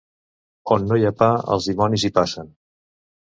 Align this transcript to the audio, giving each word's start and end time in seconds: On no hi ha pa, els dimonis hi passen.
On 0.75 0.87
no 0.91 0.97
hi 1.01 1.03
ha 1.09 1.11
pa, 1.19 1.27
els 1.55 1.67
dimonis 1.71 2.05
hi 2.09 2.13
passen. 2.17 2.49